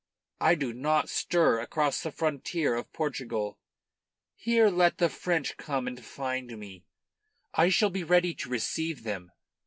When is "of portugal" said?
2.73-3.59